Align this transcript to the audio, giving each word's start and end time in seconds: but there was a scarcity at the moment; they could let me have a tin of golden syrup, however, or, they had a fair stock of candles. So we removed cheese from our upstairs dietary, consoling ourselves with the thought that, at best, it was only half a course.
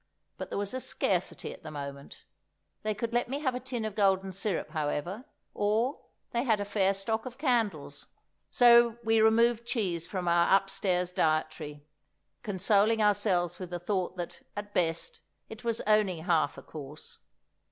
but 0.35 0.49
there 0.49 0.57
was 0.57 0.73
a 0.73 0.79
scarcity 0.79 1.53
at 1.53 1.61
the 1.61 1.69
moment; 1.69 2.23
they 2.81 2.95
could 2.95 3.13
let 3.13 3.29
me 3.29 3.37
have 3.41 3.53
a 3.53 3.59
tin 3.59 3.85
of 3.85 3.93
golden 3.93 4.33
syrup, 4.33 4.71
however, 4.71 5.25
or, 5.53 6.01
they 6.31 6.41
had 6.43 6.59
a 6.59 6.65
fair 6.65 6.91
stock 6.91 7.27
of 7.27 7.37
candles. 7.37 8.07
So 8.49 8.97
we 9.03 9.21
removed 9.21 9.67
cheese 9.67 10.07
from 10.07 10.27
our 10.27 10.57
upstairs 10.57 11.11
dietary, 11.11 11.85
consoling 12.41 12.99
ourselves 12.99 13.59
with 13.59 13.69
the 13.69 13.77
thought 13.77 14.17
that, 14.17 14.41
at 14.55 14.73
best, 14.73 15.21
it 15.49 15.63
was 15.63 15.81
only 15.81 16.21
half 16.21 16.57
a 16.57 16.63
course. 16.63 17.19